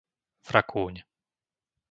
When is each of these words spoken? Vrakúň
Vrakúň 0.49 0.95